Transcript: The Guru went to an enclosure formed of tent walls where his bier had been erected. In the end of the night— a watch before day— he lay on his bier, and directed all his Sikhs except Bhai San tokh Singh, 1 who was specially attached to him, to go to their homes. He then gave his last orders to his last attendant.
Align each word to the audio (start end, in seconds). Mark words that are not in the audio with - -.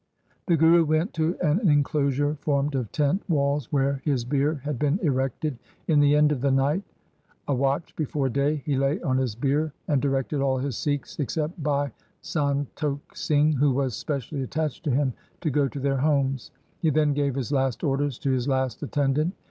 The 0.47 0.57
Guru 0.57 0.83
went 0.83 1.13
to 1.13 1.37
an 1.41 1.59
enclosure 1.69 2.33
formed 2.41 2.73
of 2.73 2.91
tent 2.91 3.21
walls 3.29 3.71
where 3.71 4.01
his 4.03 4.25
bier 4.25 4.55
had 4.63 4.79
been 4.79 4.97
erected. 5.03 5.59
In 5.87 5.99
the 5.99 6.15
end 6.15 6.31
of 6.31 6.41
the 6.41 6.49
night— 6.49 6.81
a 7.47 7.53
watch 7.53 7.95
before 7.95 8.27
day— 8.27 8.55
he 8.65 8.75
lay 8.79 8.99
on 9.03 9.19
his 9.19 9.35
bier, 9.35 9.73
and 9.87 10.01
directed 10.01 10.41
all 10.41 10.57
his 10.57 10.75
Sikhs 10.75 11.19
except 11.19 11.61
Bhai 11.61 11.91
San 12.23 12.65
tokh 12.75 13.15
Singh, 13.15 13.51
1 13.51 13.59
who 13.61 13.73
was 13.73 13.93
specially 13.95 14.41
attached 14.41 14.83
to 14.85 14.89
him, 14.89 15.13
to 15.41 15.51
go 15.51 15.67
to 15.67 15.79
their 15.79 15.97
homes. 15.97 16.49
He 16.79 16.89
then 16.89 17.13
gave 17.13 17.35
his 17.35 17.51
last 17.51 17.83
orders 17.83 18.17
to 18.21 18.31
his 18.31 18.47
last 18.47 18.81
attendant. 18.81 19.35